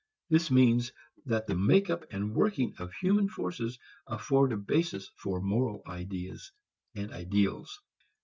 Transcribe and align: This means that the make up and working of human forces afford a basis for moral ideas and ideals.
This 0.31 0.49
means 0.49 0.91
that 1.27 1.45
the 1.45 1.53
make 1.53 1.91
up 1.91 2.05
and 2.09 2.33
working 2.33 2.73
of 2.79 2.91
human 2.91 3.29
forces 3.29 3.77
afford 4.07 4.51
a 4.51 4.57
basis 4.57 5.11
for 5.15 5.39
moral 5.39 5.83
ideas 5.85 6.51
and 6.95 7.11
ideals. 7.11 7.79